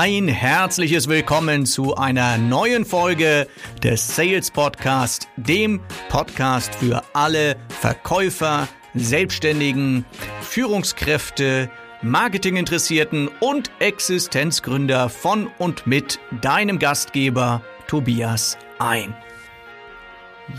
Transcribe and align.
Ein 0.00 0.28
herzliches 0.28 1.08
Willkommen 1.08 1.66
zu 1.66 1.96
einer 1.96 2.38
neuen 2.38 2.84
Folge 2.84 3.48
des 3.82 4.14
Sales 4.14 4.48
Podcast, 4.48 5.26
dem 5.36 5.80
Podcast 6.08 6.72
für 6.76 7.02
alle 7.14 7.56
Verkäufer, 7.80 8.68
Selbstständigen, 8.94 10.04
Führungskräfte, 10.40 11.68
Marketinginteressierten 12.02 13.28
und 13.40 13.72
Existenzgründer 13.80 15.08
von 15.08 15.48
und 15.58 15.88
mit 15.88 16.20
deinem 16.42 16.78
Gastgeber 16.78 17.60
Tobias 17.88 18.56
ein. 18.78 19.16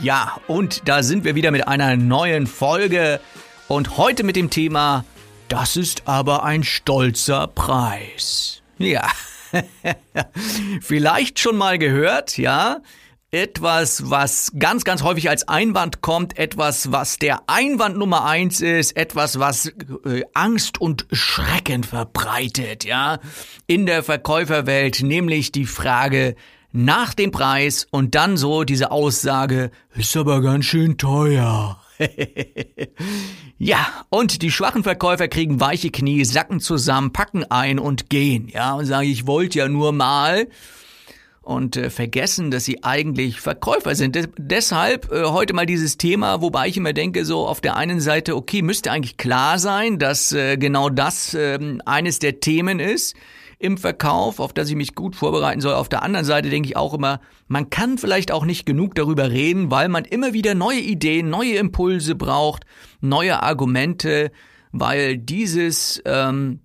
Ja, 0.02 0.36
und 0.48 0.82
da 0.90 1.02
sind 1.02 1.24
wir 1.24 1.36
wieder 1.36 1.52
mit 1.52 1.66
einer 1.66 1.96
neuen 1.96 2.46
Folge 2.46 3.22
und 3.70 3.96
heute 3.96 4.26
mit 4.26 4.36
dem 4.36 4.50
Thema 4.50 5.06
Das 5.48 5.78
ist 5.78 6.10
aber 6.10 6.44
ein 6.44 6.66
stolzer 6.66 7.48
Preis. 7.48 8.62
Ja, 8.80 9.08
vielleicht 10.82 11.40
schon 11.40 11.58
mal 11.58 11.78
gehört, 11.78 12.38
ja. 12.38 12.82
Etwas, 13.32 14.10
was 14.10 14.54
ganz, 14.58 14.84
ganz 14.84 15.04
häufig 15.04 15.30
als 15.30 15.48
Einwand 15.48 16.02
kommt, 16.02 16.40
etwas, 16.40 16.92
was 16.92 17.20
der 17.20 17.44
Einwand 17.46 17.96
Nummer 17.96 18.26
eins 18.26 18.60
ist, 18.60 18.98
etwas, 18.98 19.38
was 19.38 19.68
äh, 19.68 20.24
Angst 20.34 20.82
und 20.82 21.06
Schrecken 21.12 21.84
verbreitet, 21.84 22.86
ja, 22.86 23.20
in 23.68 23.86
der 23.86 24.02
Verkäuferwelt, 24.02 25.04
nämlich 25.04 25.52
die 25.52 25.68
Frage 25.68 26.36
nach 26.72 27.14
dem 27.14 27.30
Preis 27.30 27.88
und 27.92 28.16
dann 28.16 28.36
so 28.36 28.64
diese 28.64 28.90
Aussage, 28.90 29.70
ist 29.96 30.18
aber 30.18 30.42
ganz 30.42 30.66
schön 30.66 30.98
teuer. 30.98 31.80
ja, 33.58 33.86
und 34.10 34.42
die 34.42 34.52
schwachen 34.52 34.84
Verkäufer 34.84 35.28
kriegen 35.28 35.60
weiche 35.60 35.92
Knie, 35.92 36.24
sacken 36.24 36.60
zusammen, 36.60 37.12
packen 37.12 37.44
ein 37.44 37.80
und 37.80 38.10
gehen, 38.10 38.50
ja, 38.50 38.74
und 38.74 38.86
sagen, 38.86 39.08
ich 39.08 39.28
wollte 39.28 39.60
ja 39.60 39.68
nur 39.68 39.92
mal. 39.92 40.48
Und 41.42 41.78
äh, 41.78 41.90
vergessen, 41.90 42.52
dass 42.52 42.66
sie 42.66 42.84
eigentlich 42.84 43.42
Verkäufer 43.42 43.96
sind. 43.96 44.14
De 44.14 44.28
deshalb 44.38 45.12
äh, 45.12 45.24
heute 45.24 45.54
mal 45.54 45.66
dieses 45.66 45.98
Thema, 45.98 46.42
wobei 46.42 46.68
ich 46.68 46.78
immer 46.78 46.94
denke, 46.94 47.26
so 47.26 47.48
auf 47.48 47.60
der 47.60 47.76
einen 47.76 48.02
Seite, 48.02 48.36
okay, 48.36 48.62
müsste 48.62 48.92
eigentlich 48.92 49.18
klar 49.18 49.58
sein, 49.58 49.98
dass 49.98 50.32
äh, 50.32 50.58
genau 50.58 50.90
das 50.90 51.34
äh, 51.34 51.58
eines 51.86 52.20
der 52.20 52.40
Themen 52.40 52.80
ist, 52.80 53.16
im 53.60 53.78
Verkauf, 53.78 54.40
auf 54.40 54.54
das 54.54 54.70
ich 54.70 54.76
mich 54.76 54.96
gut 54.96 55.18
vorbereiten 55.18 55.60
soll. 55.60 55.74
Auf 55.74 55.90
der 55.90 56.02
anderen 56.02 56.26
Seite 56.26 56.50
denke 56.50 56.70
ich 56.70 56.78
auch 56.78 56.94
immer, 56.94 57.20
man 57.48 57.70
kann 57.70 57.98
vielleicht 57.98 58.32
auch 58.32 58.46
nicht 58.46 58.66
genug 58.66 58.96
darüber 58.96 59.30
reden, 59.30 59.70
weil 59.70 59.90
man 59.90 60.06
immer 60.06 60.34
wieder 60.34 60.56
neue 60.56 60.80
Ideen, 60.80 61.30
neue 61.30 61.56
Impulse 61.56 62.16
braucht, 62.16 62.66
neue 63.02 63.44
Argumente, 63.44 64.32
weil 64.72 65.18
dieses 65.18 66.02
ähm, 66.06 66.62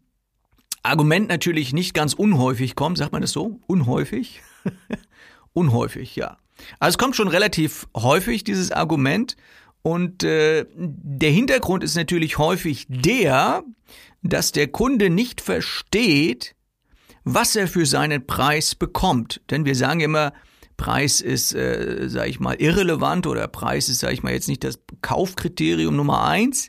Argument 0.84 1.28
natürlich 1.28 1.72
nicht 1.72 1.94
ganz 1.94 2.14
unhäufig 2.14 2.76
kommt. 2.76 2.98
Sagt 2.98 3.12
man 3.12 3.22
das 3.22 3.32
so? 3.32 3.58
Unhäufig? 3.66 4.42
unhäufig, 5.52 6.14
ja. 6.14 6.38
Also 6.78 6.94
es 6.94 6.98
kommt 6.98 7.16
schon 7.16 7.28
relativ 7.28 7.88
häufig, 7.96 8.44
dieses 8.44 8.70
Argument. 8.70 9.36
Und 9.82 10.22
äh, 10.22 10.64
der 10.76 11.30
Hintergrund 11.30 11.82
ist 11.82 11.96
natürlich 11.96 12.38
häufig 12.38 12.86
der, 12.88 13.64
dass 14.22 14.52
der 14.52 14.68
Kunde 14.68 15.10
nicht 15.10 15.40
versteht, 15.40 16.53
was 17.24 17.56
er 17.56 17.68
für 17.68 17.86
seinen 17.86 18.26
Preis 18.26 18.74
bekommt. 18.74 19.40
Denn 19.50 19.64
wir 19.64 19.74
sagen 19.74 20.00
immer, 20.00 20.32
Preis 20.76 21.20
ist, 21.20 21.54
äh, 21.54 22.08
sage 22.08 22.30
ich 22.30 22.40
mal, 22.40 22.56
irrelevant 22.56 23.26
oder 23.26 23.48
Preis 23.48 23.88
ist, 23.88 24.00
sage 24.00 24.14
ich 24.14 24.22
mal, 24.22 24.32
jetzt 24.32 24.48
nicht 24.48 24.64
das 24.64 24.80
Kaufkriterium 25.02 25.96
Nummer 25.96 26.24
eins. 26.24 26.68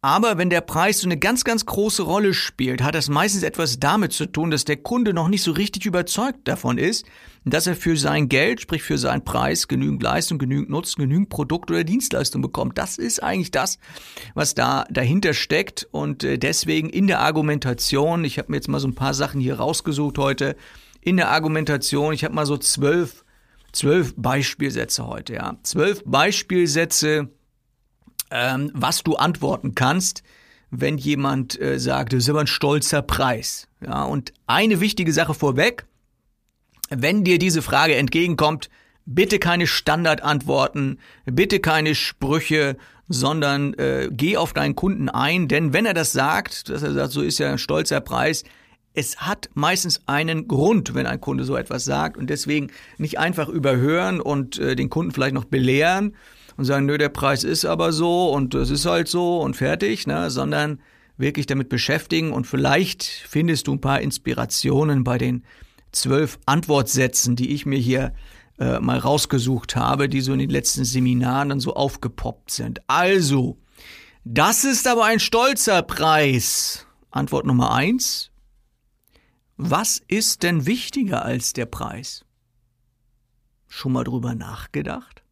Aber 0.00 0.38
wenn 0.38 0.48
der 0.48 0.60
Preis 0.60 1.00
so 1.00 1.08
eine 1.08 1.18
ganz, 1.18 1.42
ganz 1.42 1.66
große 1.66 2.02
Rolle 2.02 2.32
spielt, 2.32 2.82
hat 2.82 2.94
das 2.94 3.08
meistens 3.08 3.42
etwas 3.42 3.80
damit 3.80 4.12
zu 4.12 4.26
tun, 4.26 4.52
dass 4.52 4.64
der 4.64 4.76
Kunde 4.76 5.12
noch 5.12 5.26
nicht 5.26 5.42
so 5.42 5.50
richtig 5.50 5.86
überzeugt 5.86 6.46
davon 6.46 6.78
ist, 6.78 7.04
dass 7.44 7.66
er 7.66 7.74
für 7.74 7.96
sein 7.96 8.28
Geld, 8.28 8.60
sprich 8.60 8.84
für 8.84 8.96
seinen 8.96 9.24
Preis, 9.24 9.66
genügend 9.66 10.00
Leistung, 10.00 10.38
genügend 10.38 10.70
Nutzen, 10.70 11.00
genügend 11.00 11.30
Produkt 11.30 11.72
oder 11.72 11.82
Dienstleistung 11.82 12.42
bekommt. 12.42 12.78
Das 12.78 12.96
ist 12.96 13.20
eigentlich 13.24 13.50
das, 13.50 13.80
was 14.34 14.54
da 14.54 14.84
dahinter 14.88 15.34
steckt. 15.34 15.88
Und 15.90 16.22
äh, 16.22 16.38
deswegen 16.38 16.90
in 16.90 17.08
der 17.08 17.18
Argumentation, 17.18 18.22
ich 18.24 18.38
habe 18.38 18.52
mir 18.52 18.58
jetzt 18.58 18.68
mal 18.68 18.78
so 18.78 18.86
ein 18.86 18.94
paar 18.94 19.14
Sachen 19.14 19.40
hier 19.40 19.56
rausgesucht 19.58 20.18
heute, 20.18 20.54
in 21.00 21.16
der 21.16 21.30
Argumentation, 21.30 22.12
ich 22.12 22.22
habe 22.22 22.34
mal 22.34 22.46
so 22.46 22.56
zwölf, 22.56 23.24
zwölf 23.72 24.14
Beispielsätze 24.16 25.08
heute, 25.08 25.34
ja. 25.34 25.56
Zwölf 25.64 26.04
Beispielsätze, 26.04 27.30
ähm, 28.30 28.70
was 28.74 29.02
du 29.02 29.16
antworten 29.16 29.74
kannst, 29.74 30.22
wenn 30.70 30.98
jemand 30.98 31.60
äh, 31.60 31.78
sagt, 31.78 32.12
das 32.12 32.24
ist 32.24 32.30
aber 32.30 32.40
ein 32.40 32.46
stolzer 32.46 33.02
Preis. 33.02 33.68
Ja, 33.80 34.04
und 34.04 34.32
eine 34.46 34.80
wichtige 34.80 35.12
Sache 35.12 35.34
vorweg, 35.34 35.86
wenn 36.90 37.24
dir 37.24 37.38
diese 37.38 37.62
Frage 37.62 37.96
entgegenkommt, 37.96 38.68
bitte 39.06 39.38
keine 39.38 39.66
Standardantworten, 39.66 40.98
bitte 41.24 41.60
keine 41.60 41.94
Sprüche, 41.94 42.76
sondern 43.08 43.72
äh, 43.74 44.08
geh 44.10 44.36
auf 44.36 44.52
deinen 44.52 44.74
Kunden 44.74 45.08
ein, 45.08 45.48
denn 45.48 45.72
wenn 45.72 45.86
er 45.86 45.94
das 45.94 46.12
sagt, 46.12 46.68
dass 46.68 46.82
er 46.82 46.92
sagt, 46.92 47.12
so 47.12 47.22
ist 47.22 47.38
ja 47.38 47.50
ein 47.50 47.58
stolzer 47.58 48.00
Preis, 48.00 48.44
es 48.92 49.18
hat 49.18 49.48
meistens 49.54 50.02
einen 50.06 50.48
Grund, 50.48 50.94
wenn 50.94 51.06
ein 51.06 51.20
Kunde 51.20 51.44
so 51.44 51.56
etwas 51.56 51.84
sagt 51.84 52.16
und 52.16 52.28
deswegen 52.28 52.68
nicht 52.98 53.18
einfach 53.18 53.48
überhören 53.48 54.20
und 54.20 54.58
äh, 54.58 54.76
den 54.76 54.90
Kunden 54.90 55.12
vielleicht 55.12 55.34
noch 55.34 55.44
belehren, 55.44 56.16
und 56.58 56.64
sagen, 56.64 56.86
nö, 56.86 56.98
der 56.98 57.08
Preis 57.08 57.44
ist 57.44 57.64
aber 57.64 57.92
so 57.92 58.30
und 58.30 58.54
es 58.54 58.68
ist 58.68 58.84
halt 58.84 59.06
so 59.06 59.40
und 59.40 59.56
fertig, 59.56 60.08
ne, 60.08 60.28
sondern 60.28 60.80
wirklich 61.16 61.46
damit 61.46 61.68
beschäftigen 61.68 62.32
und 62.32 62.48
vielleicht 62.48 63.04
findest 63.04 63.68
du 63.68 63.74
ein 63.74 63.80
paar 63.80 64.00
Inspirationen 64.00 65.04
bei 65.04 65.18
den 65.18 65.44
zwölf 65.92 66.38
Antwortsätzen, 66.46 67.36
die 67.36 67.54
ich 67.54 67.64
mir 67.64 67.78
hier 67.78 68.12
äh, 68.58 68.80
mal 68.80 68.98
rausgesucht 68.98 69.76
habe, 69.76 70.08
die 70.08 70.20
so 70.20 70.32
in 70.32 70.40
den 70.40 70.50
letzten 70.50 70.84
Seminaren 70.84 71.48
dann 71.48 71.60
so 71.60 71.74
aufgepoppt 71.74 72.50
sind. 72.50 72.80
Also, 72.88 73.56
das 74.24 74.64
ist 74.64 74.88
aber 74.88 75.04
ein 75.04 75.20
stolzer 75.20 75.82
Preis. 75.82 76.86
Antwort 77.12 77.46
Nummer 77.46 77.72
eins. 77.72 78.32
Was 79.56 80.02
ist 80.08 80.42
denn 80.42 80.66
wichtiger 80.66 81.24
als 81.24 81.52
der 81.52 81.66
Preis? 81.66 82.24
Schon 83.68 83.92
mal 83.92 84.04
drüber 84.04 84.34
nachgedacht? 84.34 85.22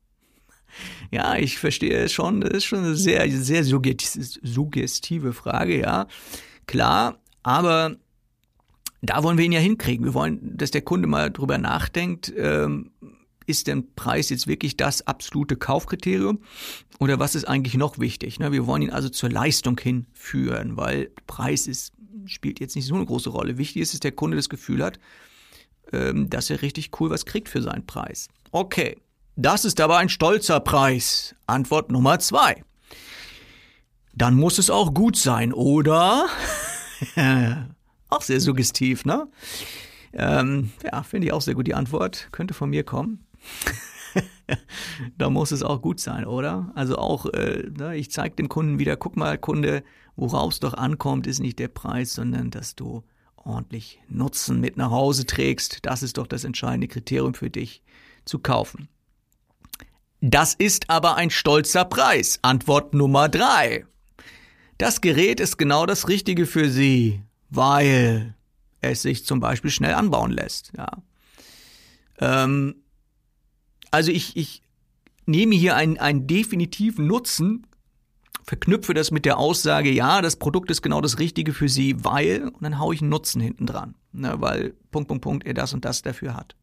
Ja, 1.11 1.37
ich 1.37 1.59
verstehe 1.59 1.97
es 1.97 2.13
schon. 2.13 2.41
Das 2.41 2.51
ist 2.51 2.65
schon 2.65 2.81
eine 2.81 2.95
sehr, 2.95 3.31
sehr 3.31 3.65
suggestive 3.65 5.33
Frage, 5.33 5.81
ja. 5.81 6.07
Klar, 6.67 7.19
aber 7.43 7.97
da 9.03 9.23
wollen 9.23 9.39
wir 9.39 9.45
ihn 9.45 9.53
ja 9.53 9.61
hinkriegen. 9.61 10.05
Wir 10.05 10.15
wollen, 10.15 10.57
dass 10.57 10.71
der 10.71 10.83
Kunde 10.83 11.07
mal 11.07 11.31
drüber 11.31 11.59
nachdenkt, 11.59 12.33
ähm, 12.37 12.91
ist 13.47 13.69
denn 13.69 13.95
Preis 13.95 14.31
jetzt 14.31 14.47
wirklich 14.47 14.77
das 14.77 15.07
absolute 15.07 15.57
Kaufkriterium 15.57 16.41
oder 16.99 17.19
was 17.19 17.35
ist 17.35 17.47
eigentlich 17.47 17.75
noch 17.75 17.99
wichtig? 17.99 18.39
Ne? 18.41 18.53
Wir 18.53 18.67
wollen 18.67 18.83
ihn 18.83 18.91
also 18.91 19.09
zur 19.09 19.31
Leistung 19.31 19.79
hinführen, 19.79 20.77
weil 20.77 21.11
Preis 21.27 21.67
ist, 21.67 21.93
spielt 22.27 22.59
jetzt 22.59 22.75
nicht 22.75 22.87
so 22.87 22.95
eine 22.95 23.07
große 23.07 23.31
Rolle. 23.31 23.59
Wichtig 23.59 23.83
ist, 23.83 23.93
dass 23.93 24.01
der 24.01 24.13
Kunde 24.13 24.37
das 24.37 24.49
Gefühl 24.49 24.83
hat, 24.83 24.99
ähm, 25.93 26.29
dass 26.29 26.51
er 26.51 26.63
richtig 26.63 26.91
cool 27.01 27.11
was 27.11 27.27
kriegt 27.27 27.49
für 27.49 27.63
seinen 27.63 27.87
Preis. 27.87 28.29
Okay, 28.51 28.97
das 29.37 29.65
ist 29.65 29.81
aber 29.81 29.99
ein 29.99 30.09
stolzer 30.09 30.61
Preis. 30.61 31.35
Antwort 31.47 31.91
Nummer 31.91 32.19
zwei. 32.19 32.65
Dann 34.15 34.35
muss 34.35 34.59
es 34.59 34.71
auch 34.71 34.95
gut 34.95 35.17
sein, 35.17 35.53
oder? 35.53 36.27
auch 38.09 38.23
sehr 38.23 38.41
suggestiv, 38.41 39.05
ne? 39.05 39.29
Ähm, 40.15 40.71
ja, 40.83 41.03
finde 41.03 41.27
ich 41.27 41.33
auch 41.35 41.43
sehr 41.43 41.55
gut 41.55 41.67
die 41.67 41.75
Antwort. 41.75 42.29
Könnte 42.33 42.55
von 42.55 42.71
mir 42.71 42.83
kommen. 42.83 43.27
da 45.19 45.29
muss 45.29 45.53
es 45.53 45.63
auch 45.63 45.83
gut 45.83 46.01
sein, 46.01 46.25
oder? 46.25 46.73
Also 46.75 46.97
auch, 46.97 47.27
äh, 47.27 47.71
ne, 47.77 47.95
ich 47.97 48.11
zeige 48.11 48.37
dem 48.37 48.49
Kunden 48.49 48.79
wieder, 48.79 48.97
guck 48.97 49.17
mal, 49.17 49.37
Kunde, 49.37 49.85
worauf 50.17 50.55
es 50.55 50.61
doch 50.61 50.73
ankommt, 50.73 51.27
ist 51.27 51.41
nicht 51.41 51.59
der 51.59 51.69
Preis, 51.69 52.15
sondern 52.15 52.51
dass 52.51 52.75
du 52.75 53.05
ordentlich 53.37 54.01
Nutzen 54.09 54.61
mit 54.61 54.79
nach 54.79 54.91
Hause 54.91 55.27
trägst. 55.27 55.81
Das 55.83 56.03
ist 56.03 56.17
doch 56.17 56.27
das 56.27 56.45
entscheidende 56.45 56.89
Kriterium 56.89 57.35
für 57.35 57.51
dich 57.51 57.83
zu 58.25 58.39
kaufen. 58.39 58.89
Das 60.29 60.55
ist 60.55 60.91
aber 60.91 61.15
ein 61.15 61.31
stolzer 61.31 61.85
Preis. 61.85 62.41
Antwort 62.43 62.95
Nummer 62.95 63.29
drei. 63.29 63.87
Das 64.77 65.01
Gerät 65.01 65.39
ist 65.39 65.57
genau 65.57 65.87
das 65.87 66.09
Richtige 66.09 66.47
für 66.47 66.69
Sie, 66.69 67.23
weil 67.49 68.35
es 68.81 69.03
sich 69.03 69.25
zum 69.25 69.39
Beispiel 69.39 69.71
schnell 69.71 69.95
anbauen 69.95 70.33
lässt. 70.33 70.73
Ja. 70.77 70.89
Ähm, 72.19 72.75
also 73.93 74.11
ich, 74.11 74.37
ich 74.37 74.63
nehme 75.27 75.55
hier 75.55 75.77
einen, 75.77 75.97
einen 75.97 76.27
definitiven 76.27 77.07
Nutzen, 77.07 77.65
verknüpfe 78.43 78.95
das 78.95 79.13
mit 79.13 79.27
der 79.27 79.39
Aussage, 79.39 79.93
ja, 79.93 80.23
das 80.23 80.35
Produkt 80.35 80.73
ist 80.73 80.83
genau 80.83 81.01
das 81.01 81.21
Richtige 81.21 81.55
für 81.55 81.69
Sie, 81.69 82.05
weil, 82.05 82.49
und 82.49 82.63
dann 82.63 82.81
haue 82.81 82.97
ich 82.97 83.01
einen 83.01 83.11
Nutzen 83.11 83.41
hinten 83.41 83.67
dran, 83.67 83.95
ne, 84.13 84.35
weil 84.41 84.75
Punkt, 84.91 85.07
Punkt, 85.07 85.23
Punkt, 85.23 85.47
er 85.47 85.55
das 85.55 85.73
und 85.73 85.85
das 85.85 86.03
dafür 86.03 86.35
hat. 86.35 86.57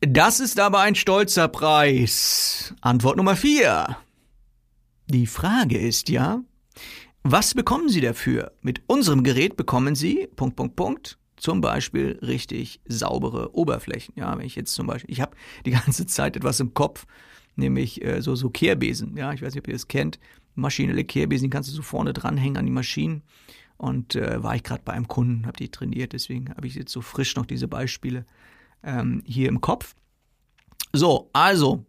Das 0.00 0.40
ist 0.40 0.60
aber 0.60 0.80
ein 0.80 0.94
stolzer 0.94 1.48
Preis. 1.48 2.74
Antwort 2.82 3.16
Nummer 3.16 3.34
vier. 3.34 3.96
Die 5.06 5.26
Frage 5.26 5.78
ist 5.78 6.10
ja, 6.10 6.42
Was 7.22 7.54
bekommen 7.54 7.88
Sie 7.88 8.02
dafür? 8.02 8.52
Mit 8.60 8.82
unserem 8.88 9.24
Gerät 9.24 9.56
bekommen 9.56 9.94
Sie, 9.94 10.28
Punkt, 10.36 10.54
Punkt, 10.56 10.76
Punkt, 10.76 11.18
zum 11.36 11.62
Beispiel 11.62 12.18
richtig 12.20 12.80
saubere 12.86 13.54
Oberflächen. 13.54 14.14
Ja, 14.16 14.36
wenn 14.36 14.44
ich 14.44 14.54
jetzt 14.54 14.74
zum 14.74 14.86
Beispiel, 14.86 15.10
ich 15.10 15.22
habe 15.22 15.34
die 15.64 15.70
ganze 15.72 16.04
Zeit 16.06 16.36
etwas 16.36 16.60
im 16.60 16.74
Kopf, 16.74 17.06
nämlich 17.56 18.04
äh, 18.04 18.20
so, 18.20 18.34
so 18.36 18.50
Kehrbesen. 18.50 19.16
Ja, 19.16 19.32
ich 19.32 19.40
weiß 19.40 19.54
nicht, 19.54 19.62
ob 19.62 19.68
ihr 19.68 19.74
das 19.74 19.88
kennt. 19.88 20.18
Maschinelle 20.54 21.04
Kehrbesen, 21.04 21.44
die 21.44 21.50
kannst 21.50 21.70
du 21.70 21.74
so 21.74 21.82
vorne 21.82 22.12
dranhängen 22.12 22.58
an 22.58 22.66
die 22.66 22.72
Maschinen. 22.72 23.22
Und 23.78 24.14
äh, 24.14 24.42
war 24.42 24.56
ich 24.56 24.62
gerade 24.62 24.82
bei 24.84 24.92
einem 24.92 25.08
Kunden, 25.08 25.46
habe 25.46 25.56
die 25.56 25.70
trainiert, 25.70 26.12
deswegen 26.12 26.50
habe 26.50 26.66
ich 26.66 26.74
jetzt 26.74 26.92
so 26.92 27.00
frisch 27.00 27.34
noch 27.36 27.46
diese 27.46 27.66
Beispiele 27.66 28.26
ähm, 28.86 29.22
hier 29.26 29.48
im 29.48 29.60
Kopf. 29.60 29.94
So, 30.92 31.28
also, 31.34 31.84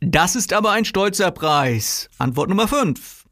das 0.00 0.36
ist 0.36 0.52
aber 0.52 0.70
ein 0.70 0.84
stolzer 0.84 1.30
Preis. 1.30 2.08
Antwort 2.16 2.48
Nummer 2.48 2.68
5. 2.68 3.26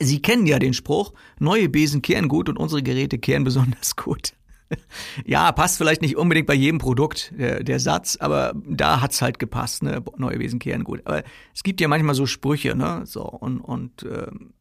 Sie 0.00 0.20
kennen 0.20 0.46
ja 0.46 0.58
den 0.58 0.74
Spruch, 0.74 1.12
neue 1.38 1.68
Besen 1.68 2.02
kehren 2.02 2.28
gut 2.28 2.48
und 2.48 2.58
unsere 2.58 2.82
Geräte 2.82 3.18
kehren 3.18 3.44
besonders 3.44 3.96
gut. 3.96 4.34
Ja, 5.24 5.50
passt 5.52 5.78
vielleicht 5.78 6.02
nicht 6.02 6.18
unbedingt 6.18 6.46
bei 6.46 6.52
jedem 6.52 6.78
Produkt 6.78 7.32
der, 7.34 7.64
der 7.64 7.80
Satz, 7.80 8.18
aber 8.20 8.52
da 8.66 9.00
hat's 9.00 9.22
halt 9.22 9.38
gepasst, 9.38 9.82
ne? 9.82 10.04
Neue 10.18 10.36
Besen 10.36 10.58
kehren 10.58 10.84
gut. 10.84 11.00
Aber 11.06 11.22
es 11.54 11.62
gibt 11.62 11.80
ja 11.80 11.88
manchmal 11.88 12.14
so 12.14 12.26
Sprüche, 12.26 12.76
ne? 12.76 13.00
So 13.06 13.22
und 13.22 13.60
und 13.60 14.02
ähm, 14.02 14.52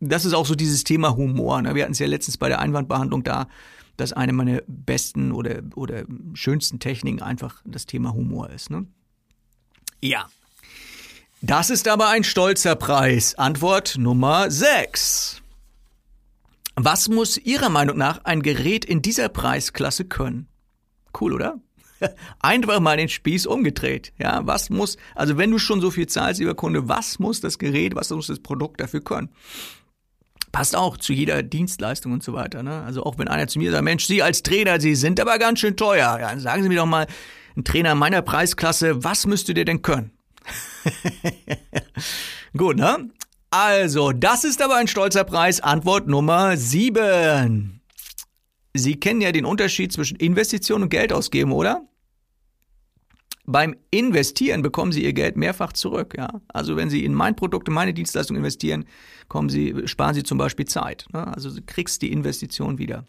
das 0.00 0.24
ist 0.24 0.34
auch 0.34 0.46
so 0.46 0.54
dieses 0.54 0.84
Thema 0.84 1.16
Humor. 1.16 1.62
Ne? 1.62 1.74
Wir 1.74 1.82
hatten 1.82 1.92
es 1.92 1.98
ja 1.98 2.06
letztens 2.06 2.38
bei 2.38 2.48
der 2.48 2.60
Einwandbehandlung 2.60 3.24
da, 3.24 3.48
dass 3.96 4.12
eine 4.12 4.32
meiner 4.32 4.62
besten 4.66 5.32
oder 5.32 5.62
oder 5.74 6.04
schönsten 6.34 6.78
Techniken 6.78 7.22
einfach 7.22 7.62
das 7.64 7.86
Thema 7.86 8.12
Humor 8.12 8.50
ist. 8.50 8.70
Ne? 8.70 8.86
Ja, 10.00 10.28
das 11.46 11.68
ist 11.68 11.88
aber 11.88 12.08
ein 12.08 12.24
stolzer 12.24 12.74
Preis. 12.74 13.34
Antwort 13.34 13.98
Nummer 13.98 14.50
6. 14.50 15.42
Was 16.74 17.10
muss 17.10 17.36
Ihrer 17.36 17.68
Meinung 17.68 17.98
nach 17.98 18.24
ein 18.24 18.40
Gerät 18.40 18.86
in 18.86 19.02
dieser 19.02 19.28
Preisklasse 19.28 20.06
können? 20.06 20.48
Cool, 21.20 21.34
oder? 21.34 21.60
Einfach 22.40 22.80
mal 22.80 22.96
den 22.96 23.10
Spieß 23.10 23.44
umgedreht. 23.44 24.14
Ja, 24.18 24.46
was 24.46 24.70
muss, 24.70 24.96
also 25.14 25.36
wenn 25.36 25.50
du 25.50 25.58
schon 25.58 25.82
so 25.82 25.90
viel 25.90 26.06
zahlst, 26.06 26.40
lieber 26.40 26.54
Kunde, 26.54 26.88
was 26.88 27.18
muss 27.18 27.42
das 27.42 27.58
Gerät, 27.58 27.94
was 27.94 28.08
muss 28.08 28.28
das 28.28 28.40
Produkt 28.40 28.80
dafür 28.80 29.02
können? 29.02 29.28
Passt 30.54 30.76
auch 30.76 30.96
zu 30.96 31.12
jeder 31.12 31.42
Dienstleistung 31.42 32.12
und 32.12 32.22
so 32.22 32.32
weiter. 32.32 32.62
Ne? 32.62 32.84
Also 32.84 33.02
auch 33.02 33.18
wenn 33.18 33.26
einer 33.26 33.48
zu 33.48 33.58
mir 33.58 33.72
sagt, 33.72 33.82
Mensch, 33.82 34.06
Sie 34.06 34.22
als 34.22 34.44
Trainer, 34.44 34.80
Sie 34.80 34.94
sind 34.94 35.18
aber 35.18 35.36
ganz 35.40 35.58
schön 35.58 35.76
teuer. 35.76 36.16
Ja, 36.20 36.38
sagen 36.38 36.62
Sie 36.62 36.68
mir 36.68 36.76
doch 36.76 36.86
mal, 36.86 37.08
ein 37.56 37.64
Trainer 37.64 37.96
meiner 37.96 38.22
Preisklasse, 38.22 39.02
was 39.02 39.26
müsste 39.26 39.52
der 39.52 39.64
denn 39.64 39.82
können? 39.82 40.12
Gut, 42.56 42.76
ne? 42.76 43.10
Also, 43.50 44.12
das 44.12 44.44
ist 44.44 44.62
aber 44.62 44.76
ein 44.76 44.86
stolzer 44.86 45.24
Preis. 45.24 45.60
Antwort 45.60 46.06
Nummer 46.06 46.56
7. 46.56 47.80
Sie 48.74 49.00
kennen 49.00 49.22
ja 49.22 49.32
den 49.32 49.46
Unterschied 49.46 49.92
zwischen 49.92 50.16
Investition 50.18 50.84
und 50.84 50.88
Geld 50.88 51.12
ausgeben, 51.12 51.50
oder? 51.50 51.82
Beim 53.44 53.74
Investieren 53.90 54.62
bekommen 54.62 54.92
Sie 54.92 55.02
Ihr 55.02 55.14
Geld 55.14 55.36
mehrfach 55.36 55.72
zurück. 55.72 56.14
Ja? 56.16 56.40
Also 56.46 56.76
wenn 56.76 56.90
Sie 56.90 57.04
in 57.04 57.12
mein 57.12 57.34
Produkt, 57.34 57.66
in 57.66 57.74
meine 57.74 57.92
Dienstleistung 57.92 58.36
investieren, 58.36 58.84
kommen 59.28 59.48
Sie, 59.48 59.86
sparen 59.86 60.14
Sie 60.14 60.22
zum 60.22 60.38
Beispiel 60.38 60.66
Zeit. 60.66 61.06
Ne? 61.12 61.26
Also 61.26 61.54
du 61.54 61.62
kriegst 61.62 62.02
die 62.02 62.12
Investition 62.12 62.78
wieder. 62.78 63.06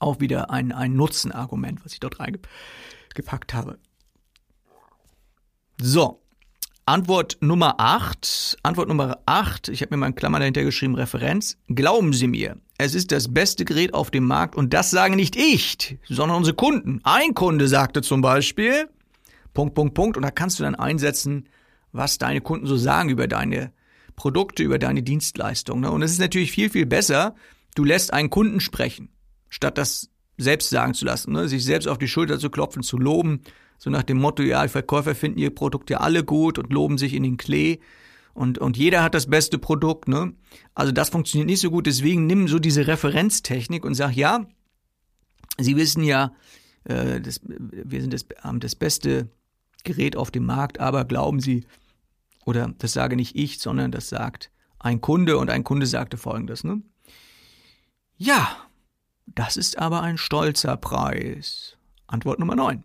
Auch 0.00 0.20
wieder 0.20 0.50
ein, 0.50 0.72
ein 0.72 0.94
Nutzenargument, 0.94 1.84
was 1.84 1.92
ich 1.92 2.00
dort 2.00 2.18
reingepackt 2.20 3.54
habe. 3.54 3.78
So, 5.80 6.20
Antwort 6.86 7.38
Nummer 7.40 7.76
8. 7.78 8.58
Antwort 8.62 8.88
Nummer 8.88 9.18
8. 9.24 9.68
Ich 9.68 9.80
habe 9.80 9.94
mir 9.94 9.96
mal 9.96 10.08
in 10.08 10.14
Klammern 10.14 10.40
dahinter 10.40 10.64
geschrieben, 10.64 10.94
Referenz. 10.94 11.56
Glauben 11.68 12.12
Sie 12.12 12.26
mir, 12.26 12.58
es 12.76 12.94
ist 12.94 13.10
das 13.10 13.32
beste 13.32 13.64
Gerät 13.64 13.94
auf 13.94 14.10
dem 14.10 14.26
Markt 14.26 14.54
und 14.54 14.74
das 14.74 14.90
sagen 14.90 15.16
nicht 15.16 15.34
ich, 15.34 15.98
sondern 16.08 16.36
unsere 16.36 16.54
Kunden. 16.54 17.00
Ein 17.04 17.32
Kunde 17.32 17.68
sagte 17.68 18.02
zum 18.02 18.20
Beispiel, 18.20 18.90
Punkt, 19.54 19.74
Punkt, 19.74 19.94
Punkt, 19.94 20.16
und 20.18 20.24
da 20.24 20.30
kannst 20.30 20.58
du 20.58 20.62
dann 20.62 20.74
einsetzen, 20.74 21.48
was 21.92 22.18
deine 22.18 22.42
Kunden 22.42 22.66
so 22.66 22.76
sagen 22.76 23.08
über 23.08 23.28
deine 23.28 23.72
Produkte, 24.16 24.62
über 24.62 24.78
deine 24.78 25.02
Dienstleistung. 25.02 25.80
Ne? 25.80 25.90
Und 25.90 26.02
es 26.02 26.12
ist 26.12 26.20
natürlich 26.20 26.52
viel, 26.52 26.70
viel 26.70 26.86
besser, 26.86 27.34
du 27.74 27.84
lässt 27.84 28.12
einen 28.12 28.30
Kunden 28.30 28.60
sprechen, 28.60 29.08
statt 29.48 29.78
das 29.78 30.10
selbst 30.36 30.70
sagen 30.70 30.94
zu 30.94 31.04
lassen, 31.04 31.32
ne? 31.32 31.48
sich 31.48 31.64
selbst 31.64 31.86
auf 31.86 31.98
die 31.98 32.08
Schulter 32.08 32.38
zu 32.38 32.50
klopfen, 32.50 32.82
zu 32.82 32.98
loben 32.98 33.40
so 33.78 33.90
nach 33.90 34.02
dem 34.02 34.18
Motto, 34.18 34.42
ja, 34.42 34.62
die 34.62 34.68
Verkäufer 34.68 35.14
finden 35.14 35.38
ihr 35.38 35.54
Produkt 35.54 35.90
ja 35.90 35.98
alle 35.98 36.24
gut 36.24 36.58
und 36.58 36.72
loben 36.72 36.98
sich 36.98 37.14
in 37.14 37.22
den 37.22 37.36
Klee. 37.36 37.80
Und, 38.32 38.58
und 38.58 38.76
jeder 38.76 39.02
hat 39.02 39.14
das 39.14 39.26
beste 39.26 39.58
Produkt, 39.58 40.08
ne? 40.08 40.32
Also 40.74 40.90
das 40.90 41.10
funktioniert 41.10 41.48
nicht 41.48 41.60
so 41.60 41.70
gut. 41.70 41.86
Deswegen 41.86 42.26
nimm 42.26 42.48
so 42.48 42.58
diese 42.58 42.86
Referenztechnik 42.86 43.84
und 43.84 43.94
sag, 43.94 44.16
ja, 44.16 44.46
Sie 45.58 45.76
wissen 45.76 46.02
ja, 46.02 46.32
äh, 46.84 47.20
das, 47.20 47.40
wir 47.44 48.00
sind 48.00 48.12
das, 48.12 48.26
haben 48.40 48.58
das 48.58 48.74
beste 48.74 49.28
Gerät 49.84 50.16
auf 50.16 50.30
dem 50.30 50.46
Markt, 50.46 50.80
aber 50.80 51.04
glauben 51.04 51.38
Sie, 51.38 51.64
oder 52.44 52.72
das 52.78 52.92
sage 52.92 53.16
nicht 53.16 53.36
ich, 53.36 53.58
sondern 53.58 53.90
das 53.90 54.08
sagt 54.08 54.50
ein 54.78 55.00
Kunde 55.00 55.38
und 55.38 55.50
ein 55.50 55.64
Kunde 55.64 55.86
sagte 55.86 56.16
folgendes, 56.16 56.64
ne? 56.64 56.82
Ja, 58.16 58.56
das 59.26 59.56
ist 59.56 59.78
aber 59.78 60.02
ein 60.02 60.18
stolzer 60.18 60.76
Preis. 60.76 61.76
Antwort 62.06 62.38
Nummer 62.38 62.54
9. 62.54 62.82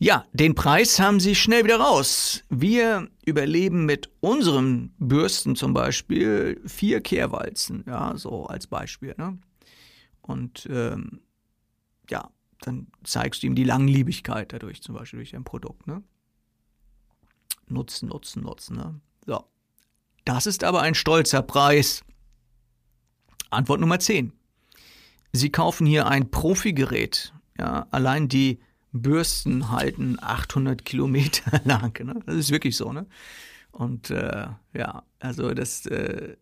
Ja, 0.00 0.26
den 0.32 0.54
Preis 0.54 1.00
haben 1.00 1.18
sie 1.18 1.34
schnell 1.34 1.64
wieder 1.64 1.80
raus. 1.80 2.44
Wir 2.48 3.08
überleben 3.26 3.84
mit 3.84 4.08
unseren 4.20 4.94
Bürsten 4.98 5.56
zum 5.56 5.74
Beispiel 5.74 6.60
vier 6.66 7.00
Kehrwalzen, 7.00 7.82
ja, 7.84 8.16
so 8.16 8.46
als 8.46 8.68
Beispiel. 8.68 9.16
Ne? 9.18 9.38
Und 10.22 10.68
ähm, 10.70 11.20
ja, 12.08 12.30
dann 12.60 12.86
zeigst 13.02 13.42
du 13.42 13.48
ihm 13.48 13.56
die 13.56 13.64
Langlebigkeit 13.64 14.52
dadurch, 14.52 14.82
zum 14.82 14.94
Beispiel 14.94 15.18
durch 15.18 15.32
dein 15.32 15.42
Produkt. 15.42 15.88
Ne? 15.88 16.04
Nutzen, 17.70 18.08
nutzen, 18.08 18.42
nutzen. 18.42 18.76
Ne? 18.76 19.00
So. 19.26 19.44
Das 20.24 20.46
ist 20.46 20.64
aber 20.64 20.82
ein 20.82 20.94
stolzer 20.94 21.42
Preis. 21.42 22.04
Antwort 23.50 23.80
Nummer 23.80 23.98
10. 23.98 24.32
Sie 25.32 25.50
kaufen 25.50 25.86
hier 25.86 26.06
ein 26.06 26.30
Profigerät. 26.30 27.32
Ja, 27.58 27.86
allein 27.90 28.28
die 28.28 28.60
Bürsten 28.92 29.70
halten 29.70 30.16
800 30.20 30.84
Kilometer 30.84 31.60
lang. 31.64 31.98
Ne? 32.04 32.20
Das 32.26 32.36
ist 32.36 32.50
wirklich 32.50 32.76
so. 32.76 32.92
Ne? 32.92 33.06
Und 33.70 34.10
äh, 34.10 34.48
ja, 34.74 35.02
also 35.18 35.52
das, 35.54 35.86
äh, 35.86 36.36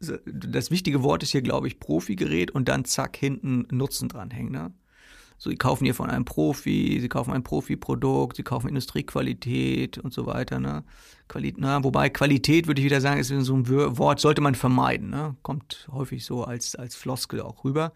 das 0.00 0.70
wichtige 0.70 1.02
Wort 1.02 1.22
ist 1.22 1.30
hier, 1.30 1.42
glaube 1.42 1.68
ich, 1.68 1.80
Profi-Gerät 1.80 2.50
und 2.50 2.68
dann 2.68 2.84
zack, 2.84 3.16
hinten 3.16 3.66
Nutzen 3.70 4.08
dranhängen. 4.08 4.52
Ne? 4.52 4.72
So, 5.38 5.50
sie 5.50 5.56
kaufen 5.56 5.84
hier 5.84 5.94
von 5.94 6.10
einem 6.10 6.24
Profi, 6.24 6.98
sie 7.00 7.08
kaufen 7.08 7.32
ein 7.32 7.42
Profi-Produkt, 7.42 8.36
sie 8.36 8.42
kaufen 8.42 8.68
Industriequalität 8.68 9.98
und 9.98 10.12
so 10.12 10.26
weiter. 10.26 10.60
Ne? 10.60 10.84
Quali 11.28 11.54
na, 11.56 11.82
wobei 11.84 12.08
Qualität, 12.08 12.66
würde 12.66 12.80
ich 12.80 12.84
wieder 12.84 13.00
sagen, 13.00 13.20
ist 13.20 13.28
so 13.28 13.54
ein 13.54 13.68
Wort, 13.68 14.20
sollte 14.20 14.40
man 14.40 14.54
vermeiden. 14.54 15.10
Ne? 15.10 15.36
Kommt 15.42 15.88
häufig 15.92 16.24
so 16.24 16.44
als, 16.44 16.76
als 16.76 16.96
Floskel 16.96 17.40
auch 17.40 17.64
rüber. 17.64 17.92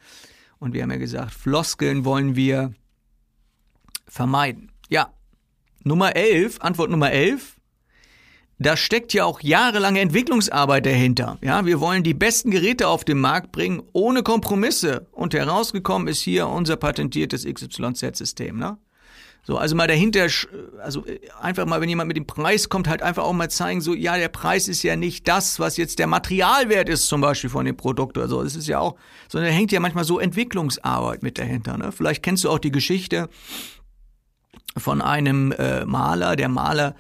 Und 0.59 0.75
wir 0.75 0.83
haben 0.83 0.90
ja 0.90 0.97
gesagt, 0.97 1.33
Floskeln 1.33 2.04
wollen 2.04 2.35
wir 2.37 2.75
vermeiden? 4.07 4.73
Ja. 4.88 5.12
Nummer 5.85 6.16
11, 6.16 6.61
Antwort 6.61 6.90
Nummer 6.90 7.12
11. 7.12 7.58
Da 8.61 8.77
steckt 8.77 9.12
ja 9.12 9.25
auch 9.25 9.41
jahrelange 9.41 10.00
Entwicklungsarbeit 10.00 10.85
dahinter. 10.85 11.38
Ja, 11.43 11.65
wir 11.65 11.81
wollen 11.81 12.03
die 12.03 12.15
besten 12.15 12.50
Geräte 12.50 12.88
auf 12.88 13.05
den 13.05 13.21
Markt 13.21 13.53
bringen, 13.53 13.83
ohne 13.93 14.23
Kompromisse. 14.25 15.07
Und 15.12 15.33
herausgekommen 15.35 16.09
ist 16.09 16.21
hier 16.21 16.49
unser 16.49 16.77
patentiertes 16.77 17.45
XYZ-System, 17.45 18.59
ne? 18.59 18.79
So, 19.45 19.57
also 19.57 19.75
mal 19.77 19.87
dahinter, 19.87 20.27
also 20.83 21.07
äh, 21.07 21.21
einfach 21.41 21.65
mal, 21.65 21.81
wenn 21.81 21.88
jemand 21.88 22.09
mit 22.09 22.19
dem 22.19 22.27
Preis 22.27 22.69
kommt, 22.69 22.87
halt 22.87 23.03
einfach 23.03 23.23
auch 23.23 23.33
mal 23.33 23.49
zeigen, 23.49 23.81
so, 23.81 23.95
ja, 23.95 24.19
der 24.19 24.29
Preis 24.29 24.69
ist 24.69 24.83
ja 24.83 24.95
nicht 24.95 25.27
das, 25.27 25.59
was 25.59 25.79
jetzt 25.79 26.00
der 26.00 26.07
Materialwert 26.07 26.91
ist, 26.91 27.09
zum 27.09 27.23
Beispiel 27.23 27.49
von 27.49 27.65
dem 27.65 27.77
Produkt 27.77 28.19
oder 28.19 28.29
so. 28.29 28.43
Das 28.43 28.57
ist 28.57 28.67
ja 28.67 28.81
auch, 28.81 28.97
sondern 29.29 29.50
da 29.50 29.57
hängt 29.57 29.73
ja 29.73 29.81
manchmal 29.81 30.05
so 30.05 30.19
Entwicklungsarbeit 30.19 31.23
mit 31.23 31.38
dahinter, 31.38 31.79
ne? 31.79 31.93
Vielleicht 31.93 32.23
kennst 32.23 32.45
du 32.45 32.50
auch 32.50 32.59
die 32.59 32.73
Geschichte, 32.73 33.31
von 34.77 35.00
einem 35.00 35.53
äh, 35.53 35.85
Maler. 35.85 36.37
Der 36.37 36.49
Maler 36.49 36.95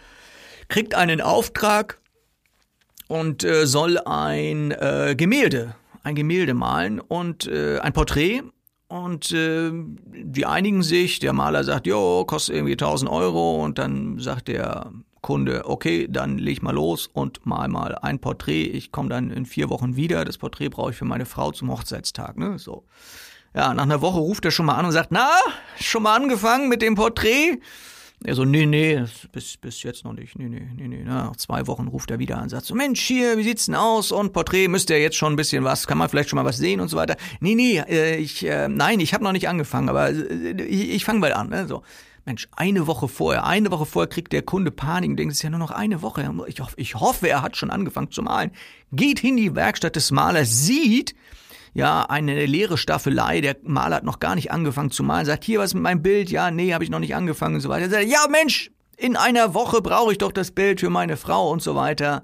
kriegt 0.68 0.94
einen 0.94 1.20
Auftrag 1.20 2.00
und 3.08 3.44
äh, 3.44 3.66
soll 3.66 3.98
ein 3.98 4.70
äh, 4.70 5.14
Gemälde, 5.16 5.74
ein 6.02 6.14
Gemälde 6.14 6.54
malen 6.54 7.00
und 7.00 7.46
äh, 7.46 7.78
ein 7.80 7.92
Porträt. 7.92 8.42
Und 8.88 9.32
äh, 9.32 9.70
die 9.72 10.46
einigen 10.46 10.82
sich, 10.82 11.18
der 11.18 11.34
Maler 11.34 11.62
sagt, 11.62 11.86
jo, 11.86 12.24
kostet 12.24 12.54
irgendwie 12.54 12.72
1000 12.72 13.10
Euro 13.10 13.62
und 13.62 13.78
dann 13.78 14.18
sagt 14.18 14.48
der 14.48 14.90
Kunde, 15.20 15.66
okay, 15.66 16.06
dann 16.08 16.38
leg 16.38 16.62
mal 16.62 16.74
los 16.74 17.06
und 17.12 17.44
mal 17.44 17.68
mal 17.68 17.96
ein 17.96 18.18
Porträt. 18.18 18.64
Ich 18.64 18.90
komme 18.90 19.10
dann 19.10 19.30
in 19.30 19.44
vier 19.44 19.68
Wochen 19.68 19.96
wieder. 19.96 20.24
Das 20.24 20.38
Porträt 20.38 20.70
brauche 20.70 20.92
ich 20.92 20.96
für 20.96 21.04
meine 21.04 21.26
Frau 21.26 21.52
zum 21.52 21.70
Hochzeitstag. 21.70 22.38
Ne? 22.38 22.58
So. 22.58 22.86
Ja, 23.54 23.74
nach 23.74 23.82
einer 23.82 24.00
Woche 24.00 24.18
ruft 24.18 24.44
er 24.46 24.50
schon 24.50 24.66
mal 24.66 24.76
an 24.76 24.86
und 24.86 24.92
sagt, 24.92 25.10
na, 25.10 25.28
schon 25.78 26.04
mal 26.04 26.16
angefangen 26.16 26.68
mit 26.68 26.80
dem 26.80 26.94
Porträt? 26.94 27.58
Er 28.24 28.34
so, 28.34 28.44
nee, 28.44 28.66
nee, 28.66 29.04
bis, 29.30 29.56
bis 29.56 29.82
jetzt 29.84 30.04
noch 30.04 30.12
nicht. 30.12 30.36
Nee, 30.36 30.48
nee, 30.48 30.68
nee, 30.76 30.88
nee. 30.88 31.04
Nach 31.04 31.36
zwei 31.36 31.68
Wochen 31.68 31.86
ruft 31.86 32.10
er 32.10 32.18
wieder 32.18 32.38
an 32.38 32.48
sagt 32.48 32.66
so, 32.66 32.74
Mensch, 32.74 33.00
hier, 33.00 33.38
wie 33.38 33.44
sieht's 33.44 33.66
denn 33.66 33.76
aus? 33.76 34.10
Und 34.10 34.32
Porträt, 34.32 34.66
müsste 34.66 34.94
ja 34.94 35.00
jetzt 35.00 35.16
schon 35.16 35.34
ein 35.34 35.36
bisschen 35.36 35.62
was, 35.62 35.86
kann 35.86 35.98
man 35.98 36.08
vielleicht 36.08 36.28
schon 36.28 36.36
mal 36.36 36.44
was 36.44 36.56
sehen 36.56 36.80
und 36.80 36.88
so 36.88 36.96
weiter. 36.96 37.16
Nee, 37.40 37.54
nee, 37.54 37.78
äh, 37.78 38.16
ich, 38.16 38.44
äh, 38.44 38.68
nein, 38.68 38.98
ich 38.98 39.14
habe 39.14 39.22
noch 39.22 39.32
nicht 39.32 39.48
angefangen, 39.48 39.88
aber 39.88 40.10
äh, 40.10 40.62
ich, 40.62 40.90
ich 40.90 41.04
fange 41.04 41.20
bald 41.20 41.34
an. 41.34 41.48
Ne? 41.48 41.68
So. 41.68 41.82
Mensch, 42.24 42.48
eine 42.56 42.86
Woche 42.86 43.08
vorher, 43.08 43.46
eine 43.46 43.70
Woche 43.70 43.86
vorher 43.86 44.08
kriegt 44.08 44.32
der 44.32 44.42
Kunde 44.42 44.70
Panik 44.70 45.10
und 45.10 45.16
denkt, 45.16 45.32
es 45.32 45.38
ist 45.38 45.42
ja 45.42 45.50
nur 45.50 45.60
noch 45.60 45.70
eine 45.70 46.02
Woche. 46.02 46.30
Ich 46.48 46.60
hoffe, 46.60 46.74
ich 46.76 46.94
hoffe, 46.96 47.28
er 47.28 47.40
hat 47.40 47.56
schon 47.56 47.70
angefangen 47.70 48.10
zu 48.10 48.22
malen. 48.22 48.50
Geht 48.92 49.22
in 49.24 49.36
die 49.36 49.54
Werkstatt 49.54 49.96
des 49.96 50.10
Malers, 50.10 50.66
sieht, 50.66 51.14
ja, 51.74 52.02
eine 52.02 52.46
leere 52.46 52.78
Staffelei, 52.78 53.40
der 53.40 53.56
Maler 53.62 53.96
hat 53.96 54.04
noch 54.04 54.20
gar 54.20 54.34
nicht 54.34 54.50
angefangen 54.50 54.90
zu 54.90 55.02
malen, 55.02 55.26
sagt, 55.26 55.44
hier, 55.44 55.58
was 55.58 55.74
mit 55.74 55.82
meinem 55.82 56.02
Bild? 56.02 56.30
Ja, 56.30 56.50
nee, 56.50 56.72
habe 56.72 56.84
ich 56.84 56.90
noch 56.90 56.98
nicht 56.98 57.14
angefangen 57.14 57.56
und 57.56 57.60
so 57.60 57.68
weiter. 57.68 57.88
Sagt, 57.88 58.06
ja, 58.06 58.26
Mensch, 58.30 58.70
in 58.96 59.16
einer 59.16 59.54
Woche 59.54 59.80
brauche 59.80 60.12
ich 60.12 60.18
doch 60.18 60.32
das 60.32 60.50
Bild 60.50 60.80
für 60.80 60.90
meine 60.90 61.16
Frau 61.16 61.50
und 61.50 61.62
so 61.62 61.74
weiter. 61.74 62.22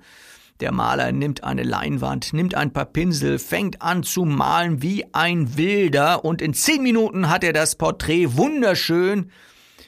Der 0.61 0.73
Maler 0.73 1.11
nimmt 1.13 1.43
eine 1.43 1.65
Leinwand, 1.65 2.33
nimmt 2.33 2.55
ein 2.55 2.73
paar 2.73 2.85
Pinsel, 2.85 3.39
fängt 3.39 3.83
an 3.83 4.03
zu 4.03 4.25
malen 4.25 4.83
wie 4.83 5.05
ein 5.13 5.57
Wilder 5.57 6.25
und 6.25 6.41
in 6.41 6.55
zehn 6.55 6.83
Minuten 6.83 7.29
hat 7.29 7.43
er 7.43 7.53
das 7.53 7.77
Porträt 7.77 8.37
wunderschön 8.37 9.31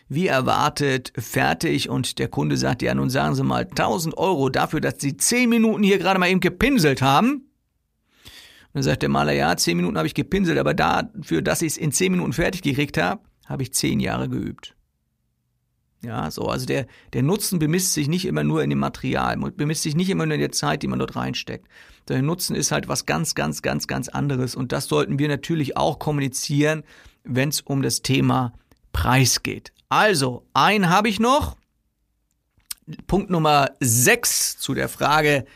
wie 0.09 0.29
erwartet 0.29 1.13
fertig 1.19 1.89
und 1.89 2.19
der 2.19 2.29
Kunde 2.29 2.57
sagt, 2.57 2.83
ja 2.83 2.95
nun 2.95 3.11
sagen 3.11 3.35
Sie 3.35 3.43
mal 3.43 3.63
1000 3.65 4.17
Euro 4.19 4.49
dafür, 4.49 4.81
dass 4.81 4.95
Sie 4.99 5.17
zehn 5.17 5.49
Minuten 5.49 5.83
hier 5.83 5.99
gerade 5.99 6.21
mal 6.21 6.29
eben 6.29 6.41
gepinselt 6.41 7.03
haben. 7.03 7.46
Dann 8.77 8.83
sagt 8.83 9.01
der 9.01 9.09
Maler, 9.09 9.33
ja, 9.33 9.57
zehn 9.57 9.79
Minuten 9.79 9.97
habe 9.97 10.07
ich 10.07 10.13
gepinselt, 10.13 10.59
aber 10.59 10.75
dafür, 10.75 11.41
dass 11.41 11.63
ich 11.63 11.69
es 11.69 11.77
in 11.79 11.93
zehn 11.93 12.13
Minuten 12.13 12.35
fertig 12.35 12.61
gekriegt 12.61 12.99
habe, 12.99 13.23
habe 13.47 13.63
ich 13.63 13.73
zehn 13.73 14.01
Jahre 14.01 14.29
geübt. 14.29 14.77
Ja, 16.05 16.31
so, 16.31 16.43
also 16.43 16.67
der, 16.67 16.87
der 17.15 17.23
Nutzen 17.23 17.59
bemisst 17.59 17.95
sich 17.95 18.07
nicht 18.07 18.27
immer 18.27 18.45
nur 18.45 18.63
in 18.63 18.69
dem 18.69 18.79
Material, 18.79 19.39
bemisst 19.39 19.85
sich 19.85 19.97
nicht 19.97 20.11
immer 20.11 20.27
nur 20.27 20.35
in 20.35 20.43
der 20.43 20.53
Zeit, 20.53 20.83
die 20.83 20.89
man 20.89 20.99
dort 20.99 21.17
reinsteckt. 21.17 21.67
Der 22.09 22.21
Nutzen 22.21 22.55
ist 22.55 22.71
halt 22.71 22.87
was 22.87 23.07
ganz, 23.07 23.35
ganz, 23.35 23.63
ganz, 23.63 23.87
ganz 23.87 24.11
anderes 24.11 24.55
und 24.55 24.73
das 24.73 24.89
sollten 24.89 25.19
wir 25.19 25.29
natürlich 25.29 25.79
auch 25.79 25.99
kommunizieren, 25.99 26.83
wenn 27.25 27.49
es 27.49 27.63
um 27.63 27.81
das 27.81 28.03
Thema 28.03 28.53
Preis 28.93 29.43
geht. 29.43 29.73
Also, 29.89 30.45
einen 30.53 30.91
habe 30.91 31.09
ich 31.09 31.19
noch. 31.19 31.57
Punkt 33.07 33.31
Nummer 33.31 33.71
sechs 33.81 34.59
zu 34.59 34.75
der 34.75 34.91
Frage, 34.91 35.47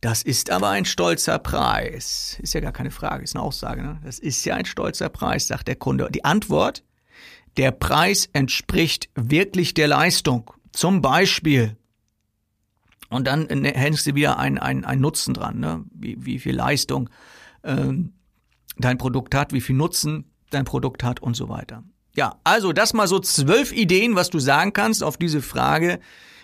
das 0.00 0.22
ist 0.22 0.50
aber 0.50 0.70
ein 0.70 0.86
stolzer 0.86 1.38
Preis. 1.38 2.38
Ist 2.40 2.54
ja 2.54 2.60
gar 2.60 2.72
keine 2.72 2.90
Frage, 2.90 3.22
ist 3.22 3.36
eine 3.36 3.44
Aussage. 3.44 3.82
Ne? 3.82 4.00
Das 4.02 4.18
ist 4.18 4.44
ja 4.44 4.54
ein 4.54 4.64
stolzer 4.64 5.10
Preis, 5.10 5.46
sagt 5.46 5.68
der 5.68 5.76
Kunde. 5.76 6.08
Die 6.10 6.24
Antwort, 6.24 6.84
der 7.56 7.70
Preis 7.70 8.28
entspricht 8.32 9.10
wirklich 9.14 9.74
der 9.74 9.88
Leistung. 9.88 10.50
Zum 10.72 11.02
Beispiel, 11.02 11.76
und 13.10 13.26
dann 13.26 13.48
hängst 13.48 14.06
du 14.06 14.14
wieder 14.14 14.38
ein, 14.38 14.58
ein, 14.58 14.84
ein 14.84 15.00
Nutzen 15.00 15.34
dran, 15.34 15.60
ne? 15.60 15.84
wie, 15.92 16.24
wie 16.24 16.38
viel 16.38 16.54
Leistung 16.54 17.10
ähm, 17.62 18.14
dein 18.78 18.96
Produkt 18.96 19.34
hat, 19.34 19.52
wie 19.52 19.60
viel 19.60 19.76
Nutzen 19.76 20.24
dein 20.50 20.64
Produkt 20.64 21.02
hat 21.02 21.20
und 21.20 21.34
so 21.34 21.48
weiter. 21.48 21.82
Ja, 22.16 22.40
also 22.44 22.72
das 22.72 22.94
mal 22.94 23.06
so 23.06 23.18
zwölf 23.18 23.72
Ideen, 23.72 24.14
was 24.14 24.30
du 24.30 24.38
sagen 24.38 24.72
kannst 24.72 25.02
auf 25.02 25.16
diese 25.16 25.42
Frage, 25.42 26.00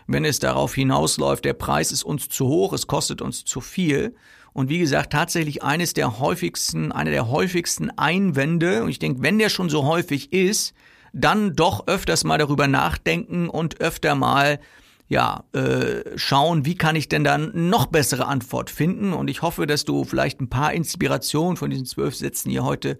wenn 0.07 0.25
es 0.25 0.39
darauf 0.39 0.75
hinausläuft, 0.75 1.45
der 1.45 1.55
Preis 1.55 1.93
ist 1.93 2.03
uns 2.03 2.29
zu 2.29 2.47
hoch, 2.47 2.73
es 2.73 2.87
kostet 2.87 3.23
uns 3.23 3.45
zu 3.45 3.61
viel. 3.61 4.15
Und 4.53 4.71
wie 4.71 4.79
gesagt, 4.79 5.13
tatsächlich 5.13 5.63
eines 5.63 5.93
der 5.93 6.19
häufigsten, 6.19 6.93
einer 6.93 7.11
der 7.11 7.29
häufigsten 7.29 7.91
Einwände, 7.91 8.83
und 8.83 8.89
ich 8.89 8.99
denke, 8.99 9.23
wenn 9.23 9.39
der 9.39 9.51
schon 9.51 9.69
so 9.69 9.85
häufig 9.85 10.33
ist, 10.33 10.75
dann 11.13 11.55
doch 11.55 11.87
öfters 11.87 12.25
mal 12.25 12.39
darüber 12.39 12.67
nachdenken 12.67 13.49
und 13.49 13.81
öfter 13.81 14.15
mal 14.15 14.61
ja, 15.09 15.45
äh, 15.53 16.17
schauen, 16.17 16.65
wie 16.65 16.75
kann 16.75 16.97
ich 16.97 17.09
denn 17.09 17.23
dann 17.23 17.69
noch 17.69 17.87
bessere 17.87 18.27
Antwort 18.27 18.71
finden. 18.71 19.13
Und 19.13 19.29
ich 19.29 19.43
hoffe, 19.43 19.67
dass 19.67 19.85
du 19.85 20.05
vielleicht 20.05 20.41
ein 20.41 20.49
paar 20.49 20.73
Inspirationen 20.73 21.57
von 21.57 21.71
diesen 21.71 21.87
zwölf 21.87 22.17
Sätzen 22.17 22.51
hier 22.51 22.65
heute 22.65 22.99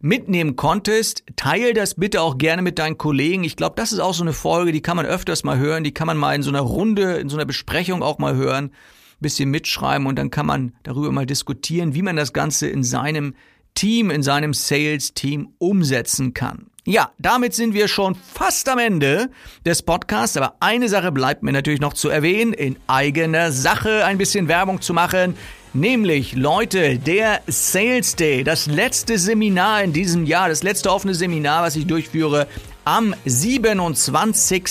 mitnehmen 0.00 0.56
konntest, 0.56 1.24
teil 1.36 1.74
das 1.74 1.94
bitte 1.94 2.20
auch 2.20 2.38
gerne 2.38 2.62
mit 2.62 2.78
deinen 2.78 2.98
Kollegen. 2.98 3.44
Ich 3.44 3.56
glaube, 3.56 3.76
das 3.76 3.92
ist 3.92 4.00
auch 4.00 4.14
so 4.14 4.22
eine 4.22 4.32
Folge, 4.32 4.72
die 4.72 4.82
kann 4.82 4.96
man 4.96 5.06
öfters 5.06 5.44
mal 5.44 5.58
hören, 5.58 5.84
die 5.84 5.94
kann 5.94 6.06
man 6.06 6.16
mal 6.16 6.34
in 6.34 6.42
so 6.42 6.50
einer 6.50 6.60
Runde, 6.60 7.14
in 7.14 7.28
so 7.28 7.36
einer 7.36 7.46
Besprechung 7.46 8.02
auch 8.02 8.18
mal 8.18 8.36
hören, 8.36 8.72
bisschen 9.20 9.50
mitschreiben 9.50 10.06
und 10.06 10.16
dann 10.18 10.30
kann 10.30 10.46
man 10.46 10.74
darüber 10.82 11.10
mal 11.10 11.26
diskutieren, 11.26 11.94
wie 11.94 12.02
man 12.02 12.16
das 12.16 12.32
Ganze 12.32 12.68
in 12.68 12.84
seinem 12.84 13.34
Team, 13.74 14.10
in 14.10 14.22
seinem 14.22 14.54
Sales-Team 14.54 15.54
umsetzen 15.58 16.34
kann. 16.34 16.66
Ja, 16.88 17.10
damit 17.18 17.52
sind 17.52 17.74
wir 17.74 17.88
schon 17.88 18.14
fast 18.14 18.68
am 18.68 18.78
Ende 18.78 19.30
des 19.64 19.82
Podcasts, 19.82 20.36
aber 20.36 20.54
eine 20.60 20.88
Sache 20.88 21.10
bleibt 21.10 21.42
mir 21.42 21.50
natürlich 21.50 21.80
noch 21.80 21.94
zu 21.94 22.08
erwähnen, 22.08 22.52
in 22.52 22.76
eigener 22.86 23.50
Sache 23.50 24.04
ein 24.04 24.18
bisschen 24.18 24.46
Werbung 24.46 24.80
zu 24.80 24.94
machen. 24.94 25.36
Nämlich, 25.76 26.34
Leute, 26.34 26.98
der 26.98 27.42
Sales 27.48 28.16
Day, 28.16 28.42
das 28.44 28.64
letzte 28.64 29.18
Seminar 29.18 29.82
in 29.82 29.92
diesem 29.92 30.24
Jahr, 30.24 30.48
das 30.48 30.62
letzte 30.62 30.90
offene 30.90 31.14
Seminar, 31.14 31.64
was 31.64 31.76
ich 31.76 31.86
durchführe, 31.86 32.46
am 32.86 33.14
27. 33.26 34.62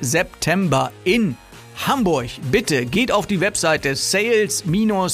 September 0.00 0.90
in 1.04 1.36
Hamburg. 1.86 2.26
Bitte 2.50 2.86
geht 2.86 3.12
auf 3.12 3.28
die 3.28 3.40
Webseite 3.40 3.94
sales-day.de 3.94 5.04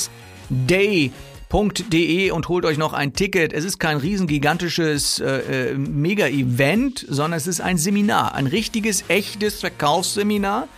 und 2.31 2.49
holt 2.49 2.65
euch 2.65 2.79
noch 2.79 2.95
ein 2.95 3.13
Ticket. 3.13 3.53
Es 3.53 3.67
ist 3.67 3.79
kein 3.79 3.99
riesengigantisches 3.99 5.21
äh, 5.21 5.73
äh, 5.73 5.75
Mega-Event, 5.75 7.05
sondern 7.07 7.37
es 7.37 7.47
ist 7.47 7.61
ein 7.61 7.77
Seminar, 7.77 8.35
ein 8.35 8.47
richtiges, 8.47 9.05
echtes 9.09 9.61
Verkaufsseminar. 9.61 10.69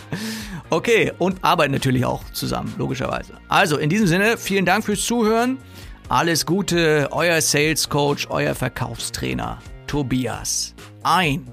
okay, 0.70 1.12
und 1.18 1.42
arbeiten 1.42 1.72
natürlich 1.72 2.04
auch 2.04 2.22
zusammen, 2.32 2.72
logischerweise. 2.78 3.34
Also, 3.48 3.78
in 3.78 3.90
diesem 3.90 4.06
Sinne, 4.06 4.38
vielen 4.38 4.64
Dank 4.64 4.84
fürs 4.84 5.04
Zuhören. 5.04 5.58
Alles 6.12 6.44
Gute, 6.44 7.08
euer 7.12 7.40
Sales 7.40 7.88
Coach, 7.88 8.26
euer 8.28 8.54
Verkaufstrainer 8.54 9.60
Tobias. 9.86 10.74
Ein. 11.02 11.50